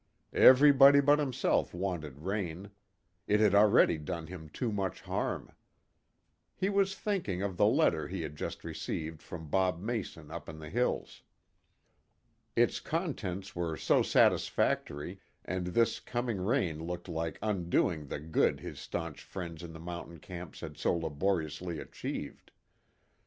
Everybody 0.33 0.99
but 0.99 1.19
himself 1.19 1.75
wanted 1.75 2.21
rain. 2.23 2.71
It 3.27 3.39
had 3.39 3.53
already 3.53 3.99
done 3.99 4.25
him 4.25 4.49
too 4.49 4.71
much 4.71 5.01
harm. 5.01 5.51
He 6.55 6.69
was 6.69 6.95
thinking 6.97 7.43
of 7.43 7.55
the 7.55 7.67
letter 7.67 8.07
he 8.07 8.23
had 8.23 8.35
just 8.35 8.63
received 8.63 9.21
from 9.21 9.49
Bob 9.49 9.79
Mason 9.79 10.31
up 10.31 10.49
in 10.49 10.57
the 10.57 10.71
hills. 10.71 11.21
Its 12.55 12.79
contents 12.79 13.55
were 13.55 13.77
so 13.77 14.01
satisfactory, 14.01 15.19
and 15.45 15.67
this 15.67 15.99
coming 15.99 16.41
rain 16.43 16.83
looked 16.83 17.07
like 17.07 17.37
undoing 17.39 18.07
the 18.07 18.19
good 18.19 18.59
his 18.61 18.79
staunch 18.79 19.21
friends 19.23 19.61
in 19.61 19.71
the 19.71 19.79
mountain 19.79 20.17
camps 20.17 20.61
had 20.61 20.77
so 20.77 20.95
laboriously 20.95 21.77
achieved. 21.79 22.51